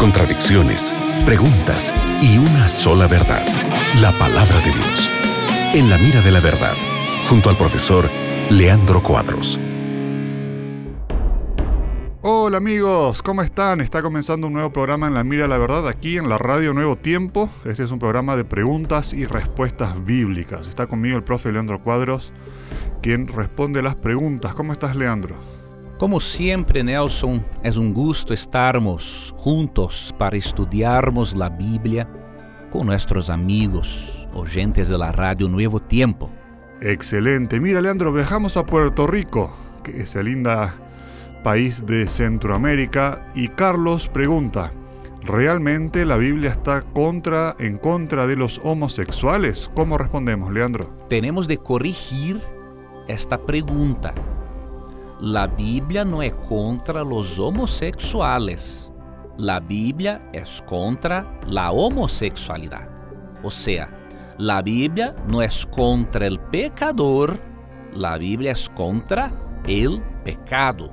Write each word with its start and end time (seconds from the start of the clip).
contradicciones, 0.00 0.92
preguntas 1.24 1.94
y 2.20 2.38
una 2.38 2.66
sola 2.68 3.06
verdad, 3.06 3.46
la 4.00 4.10
palabra 4.18 4.56
de 4.60 4.72
Dios. 4.72 5.08
En 5.72 5.88
la 5.88 5.98
mira 5.98 6.20
de 6.20 6.32
la 6.32 6.40
verdad, 6.40 6.74
junto 7.28 7.48
al 7.48 7.56
profesor 7.56 8.10
Leandro 8.50 9.00
Cuadros. 9.04 9.60
Hola 12.22 12.56
amigos, 12.56 13.22
¿cómo 13.22 13.42
están? 13.42 13.80
Está 13.80 14.02
comenzando 14.02 14.48
un 14.48 14.54
nuevo 14.54 14.72
programa 14.72 15.06
en 15.06 15.14
La 15.14 15.22
Mira 15.22 15.42
de 15.42 15.48
la 15.48 15.58
Verdad 15.58 15.86
aquí 15.86 16.16
en 16.16 16.28
la 16.28 16.36
radio 16.36 16.72
Nuevo 16.72 16.96
Tiempo. 16.96 17.48
Este 17.64 17.84
es 17.84 17.92
un 17.92 18.00
programa 18.00 18.34
de 18.34 18.44
preguntas 18.44 19.12
y 19.12 19.26
respuestas 19.26 20.04
bíblicas. 20.04 20.66
Está 20.66 20.88
conmigo 20.88 21.16
el 21.16 21.22
profe 21.22 21.52
Leandro 21.52 21.80
Cuadros, 21.80 22.32
quien 23.00 23.28
responde 23.28 23.80
las 23.80 23.94
preguntas. 23.94 24.54
¿Cómo 24.54 24.72
estás, 24.72 24.96
Leandro? 24.96 25.59
Como 26.00 26.18
sempre, 26.18 26.82
Nelson, 26.82 27.44
é 27.62 27.68
um 27.78 27.92
gusto 27.92 28.32
estarmos 28.32 29.34
juntos 29.44 30.14
para 30.16 30.34
estudarmos 30.34 31.38
a 31.38 31.50
Bíblia 31.50 32.08
com 32.70 32.84
nossos 32.84 33.28
amigos, 33.28 34.26
oyentes 34.32 34.88
de 34.88 34.96
la 34.96 35.12
radio 35.12 35.46
Nuevo 35.46 35.78
Tiempo. 35.78 36.30
Excelente. 36.80 37.60
Mira, 37.60 37.82
Leandro, 37.82 38.14
viajamos 38.14 38.56
a 38.56 38.64
Puerto 38.64 39.06
Rico, 39.06 39.52
que 39.82 40.00
es 40.00 40.16
el 40.16 40.24
linda 40.24 40.74
país 41.44 41.84
de 41.84 42.08
Centroamérica, 42.08 43.30
y 43.34 43.48
Carlos 43.48 44.08
pregunta, 44.08 44.72
¿realmente 45.22 46.06
la 46.06 46.16
Biblia 46.16 46.48
está 46.48 46.80
contra, 46.80 47.54
en 47.58 47.76
contra 47.76 48.26
de 48.26 48.36
los 48.36 48.58
homosexuales? 48.64 49.70
¿Cómo 49.74 49.98
respondemos, 49.98 50.50
Leandro? 50.50 50.96
Tenemos 51.10 51.46
de 51.46 51.58
corrigir 51.58 52.40
esta 53.06 53.36
pregunta. 53.44 54.14
La 55.20 55.46
Biblia 55.46 56.02
no 56.02 56.22
es 56.22 56.32
contra 56.32 57.04
los 57.04 57.38
homosexuales. 57.38 58.90
La 59.36 59.60
Biblia 59.60 60.30
es 60.32 60.62
contra 60.62 61.38
la 61.46 61.72
homosexualidad. 61.72 62.88
O 63.42 63.50
sea, 63.50 63.90
la 64.38 64.62
Biblia 64.62 65.14
no 65.26 65.42
es 65.42 65.66
contra 65.66 66.26
el 66.26 66.40
pecador, 66.40 67.38
la 67.92 68.16
Biblia 68.16 68.52
es 68.52 68.70
contra 68.70 69.30
el 69.66 70.00
pecado. 70.24 70.90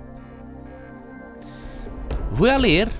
Voy 2.37 2.49
a 2.49 2.59
leer 2.59 2.91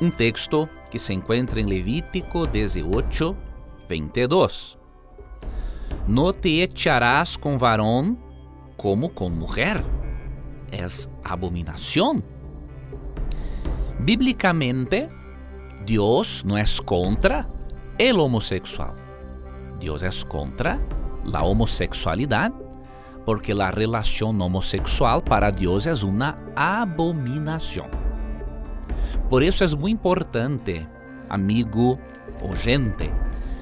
un 0.00 0.10
texto 0.10 0.68
que 0.90 0.98
se 0.98 1.12
encuentra 1.12 1.60
en 1.60 1.68
Levítico 1.68 2.48
18, 2.48 3.36
22. 3.88 4.76
No 6.08 6.32
te 6.32 6.64
echarás 6.64 7.38
con 7.38 7.60
varón 7.60 8.18
como 8.76 9.14
con 9.14 9.38
mujer 9.38 9.93
es 10.74 11.08
abominación. 11.24 12.24
Bíblicamente, 14.00 15.08
Dios 15.86 16.44
no 16.44 16.58
es 16.58 16.80
contra 16.82 17.48
el 17.98 18.18
homosexual. 18.20 18.94
Dios 19.80 20.02
es 20.02 20.24
contra 20.24 20.80
la 21.24 21.42
homosexualidad 21.42 22.52
porque 23.24 23.54
la 23.54 23.70
relación 23.70 24.40
homosexual 24.40 25.22
para 25.22 25.50
Dios 25.50 25.86
es 25.86 26.02
una 26.02 26.38
abominación. 26.56 27.88
Por 29.30 29.42
eso 29.42 29.64
es 29.64 29.76
muy 29.76 29.90
importante, 29.90 30.86
amigo 31.28 31.98
oyente, 32.42 33.10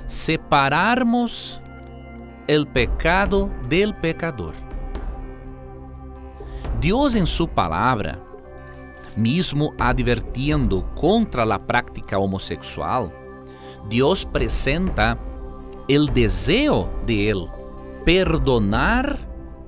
separarmos 0.07 1.61
el 2.49 2.67
pecado 2.67 3.51
del 3.69 3.95
pecador. 3.95 4.55
Deus 6.83 7.15
em 7.15 7.25
sua 7.25 7.47
palavra, 7.47 8.21
mesmo 9.17 9.73
advertindo 9.79 10.83
contra 10.97 11.45
a 11.45 11.57
prática 11.57 12.19
homossexual, 12.19 13.13
Deus 13.89 14.27
apresenta 14.27 15.17
o 15.89 16.07
desejo 16.11 16.89
de 17.07 17.21
Ele 17.21 17.49
perdonar 18.05 19.17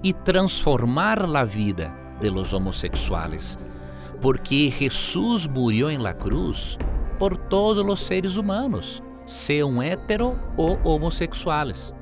e 0.03 0.13
transformar 0.13 1.23
a 1.23 1.45
vida 1.45 1.95
de 2.19 2.29
los 2.31 2.53
homossexuales, 2.53 3.61
porque 4.21 4.69
Jesus 4.69 5.47
murió 5.47 5.89
em 5.89 5.99
la 5.99 6.15
cruz 6.15 6.77
por 7.17 7.37
todos 7.37 7.87
os 7.87 8.01
seres 8.01 8.37
humanos, 8.37 9.01
sejam 9.25 9.81
hetero 9.81 10.37
ou 10.57 10.81
homossexuais. 10.83 11.95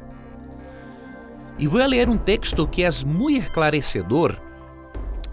E 1.58 1.66
vou 1.66 1.84
ler 1.84 2.08
um 2.08 2.16
texto 2.16 2.66
que 2.66 2.82
é 2.82 2.88
muito 3.04 3.42
esclarecedor 3.42 4.51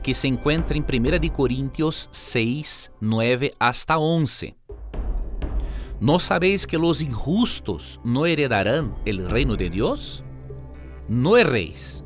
que 0.09 0.15
se 0.15 0.27
encuentra 0.27 0.75
en 0.75 0.87
1 0.91 1.31
Corintios 1.31 2.09
6, 2.11 2.93
9 2.99 3.53
hasta 3.59 3.99
11. 3.99 4.55
¿No 5.99 6.17
sabéis 6.17 6.65
que 6.65 6.79
los 6.79 7.03
injustos 7.03 8.01
no 8.03 8.25
heredarán 8.25 8.95
el 9.05 9.29
reino 9.29 9.55
de 9.55 9.69
Dios? 9.69 10.23
No 11.07 11.37
erréis, 11.37 12.03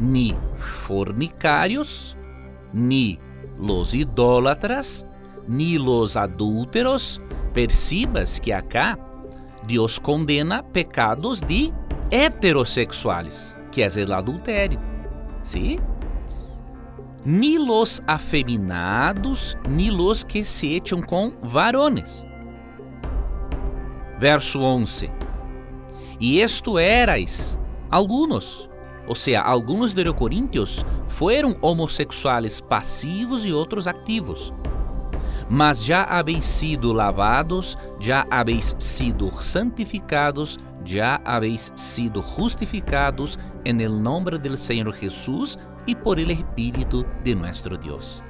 ni 0.00 0.34
fornicarios, 0.56 2.16
ni 2.72 3.20
los 3.56 3.94
idólatras, 3.94 5.06
ni 5.46 5.78
los 5.78 6.16
adúlteros. 6.16 7.22
Percibas 7.54 8.40
que 8.40 8.52
acá 8.52 8.98
Deus 9.68 10.00
condena 10.00 10.66
pecados 10.72 11.40
de 11.40 11.72
heterossexuais, 12.10 13.56
que 13.70 13.80
é 13.80 13.86
o 13.86 14.12
adultério. 14.12 14.80
¿Sí? 15.44 15.78
Ni 17.24 17.58
los 17.58 18.02
afeminados, 18.06 19.56
ni 19.68 19.90
los 19.90 20.24
que 20.24 20.44
se 20.44 20.76
echan 20.76 21.02
com 21.02 21.32
varones. 21.42 22.24
Verso 24.18 24.60
11. 24.60 25.10
E 26.20 26.40
esto 26.40 26.78
erais 26.78 27.58
algunos, 27.90 28.68
ou 29.06 29.14
seja, 29.14 29.42
alguns 29.42 29.92
de 29.92 30.04
los 30.04 30.14
corintios 30.14 30.84
foram 31.08 31.56
homossexuais 31.60 32.60
passivos 32.60 33.44
e 33.44 33.52
outros 33.52 33.86
ativos. 33.86 34.52
Mas 35.50 35.84
já 35.84 36.04
habéis 36.04 36.44
sido 36.44 36.92
lavados, 36.92 37.76
já 38.00 38.26
habéis 38.30 38.74
sido 38.78 39.30
santificados, 39.32 40.58
já 40.92 41.20
habéis 41.24 41.72
sido 41.74 42.22
justificados 42.22 43.38
en 43.64 43.80
el 43.80 44.02
nombre 44.02 44.38
del 44.38 44.58
Senhor 44.58 44.92
Jesus 44.92 45.58
y 45.86 45.94
por 45.94 46.20
el 46.20 46.30
Espíritu 46.30 47.04
de 47.24 47.34
nuestro 47.34 47.76
Dios. 47.76 48.22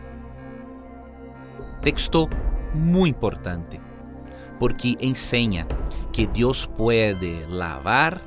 Texto 1.82 2.28
muy 2.74 3.10
importante, 3.10 3.80
porque 4.58 4.96
enseña 5.00 5.66
que 6.12 6.26
Dios 6.28 6.70
puede 6.76 7.46
lavar, 7.48 8.22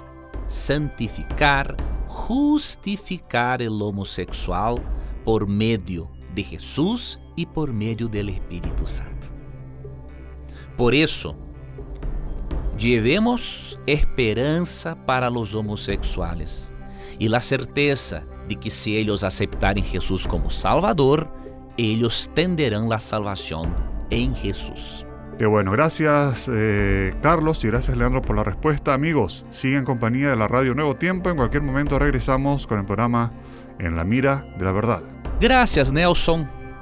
santificar, 0.48 1.76
justificar 2.08 3.62
el 3.62 3.82
homosexual 3.82 4.76
por 5.24 5.48
medio 5.48 6.10
de 6.36 6.44
Jesús 6.44 7.20
y 7.36 7.46
por 7.46 7.72
medio 7.72 8.08
del 8.08 8.30
Espíritu 8.30 8.86
Santo. 8.86 9.28
Por 10.76 10.94
eso, 10.94 11.36
llevemos 12.78 13.80
esperança 13.88 14.96
para 15.06 15.30
los 15.30 15.56
homosexuales 15.56 16.74
y 17.20 17.30
la 17.30 17.40
certeza 17.40 18.24
de 18.48 18.56
que 18.56 18.70
se 18.70 18.92
eles 18.92 19.24
aceptarem 19.24 19.84
Jesus 19.84 20.28
como 20.28 20.50
Salvador, 20.50 21.28
eles 21.78 22.28
tenderão 22.28 22.92
a 22.92 23.00
salvação 23.00 23.66
em 24.12 24.34
Jesus. 24.34 25.06
Qué 25.38 25.46
bueno, 25.46 25.72
gracias 25.72 26.50
eh, 26.50 27.14
Carlos 27.22 27.64
y 27.66 27.68
gracias 27.68 27.98
Leandro 27.98 28.22
por 28.22 28.38
la 28.38 28.44
respuesta. 28.44 28.94
Amigos, 28.94 29.46
sigan 29.52 29.80
en 29.80 29.86
compañía 29.86 30.30
de 30.30 30.38
la 30.38 30.48
radio 30.48 30.74
Nuevo 30.74 30.96
Tiempo. 30.96 31.30
En 31.30 31.36
cualquier 31.36 31.62
momento 31.62 32.00
regresamos 32.00 32.66
con 32.66 32.80
el 32.80 32.86
programa 32.86 33.34
En 33.78 33.98
la 33.98 34.06
Mira 34.06 34.46
de 34.58 34.64
la 34.64 34.72
Verdad. 34.72 35.02
Gracias 35.42 35.92
Nelson 35.92 36.55